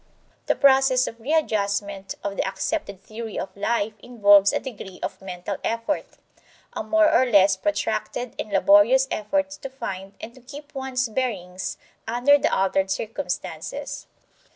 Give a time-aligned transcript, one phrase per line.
[0.47, 5.57] The process of readjustment of the accepted theory of life involves a degree of mental
[5.63, 6.07] effort
[6.73, 11.77] a more or less protracted and laborious effort to find and to keep one's bearings
[12.07, 14.07] under the altered circumstances.